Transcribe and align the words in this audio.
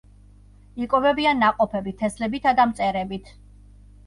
იკვებებიან 0.85 1.37
ნაყოფებით, 1.41 1.99
თესლებითა 2.01 2.55
და 2.63 2.67
მწერებით. 2.73 3.31